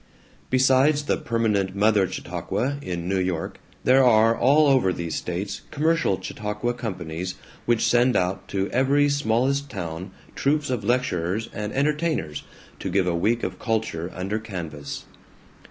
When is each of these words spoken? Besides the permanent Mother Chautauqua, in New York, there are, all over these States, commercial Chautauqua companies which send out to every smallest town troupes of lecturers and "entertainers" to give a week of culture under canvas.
Besides 0.49 1.03
the 1.03 1.15
permanent 1.17 1.75
Mother 1.75 2.07
Chautauqua, 2.11 2.79
in 2.81 3.07
New 3.07 3.19
York, 3.19 3.59
there 3.83 4.03
are, 4.03 4.35
all 4.35 4.65
over 4.67 4.91
these 4.91 5.13
States, 5.13 5.61
commercial 5.69 6.19
Chautauqua 6.19 6.73
companies 6.73 7.35
which 7.67 7.87
send 7.87 8.15
out 8.15 8.47
to 8.47 8.67
every 8.71 9.09
smallest 9.09 9.69
town 9.69 10.09
troupes 10.33 10.71
of 10.71 10.83
lecturers 10.83 11.49
and 11.53 11.71
"entertainers" 11.73 12.41
to 12.79 12.89
give 12.89 13.05
a 13.05 13.13
week 13.15 13.43
of 13.43 13.59
culture 13.59 14.11
under 14.15 14.39
canvas. 14.39 15.05